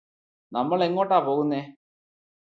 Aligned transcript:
നമ്മളെങ്ങോട്ടാ 0.51 1.19
പോകുന്നേ 1.19 1.61